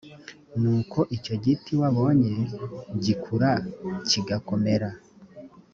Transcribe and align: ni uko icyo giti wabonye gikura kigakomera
ni 0.61 0.69
uko 0.77 0.99
icyo 1.15 1.33
giti 1.43 1.71
wabonye 1.81 2.31
gikura 3.03 3.49
kigakomera 4.09 4.89